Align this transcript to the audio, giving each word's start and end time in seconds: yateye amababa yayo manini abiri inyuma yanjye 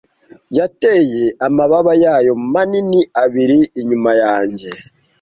yateye 0.57 1.23
amababa 1.47 1.93
yayo 2.03 2.33
manini 2.51 3.01
abiri 3.23 3.59
inyuma 3.79 4.11
yanjye 4.23 4.69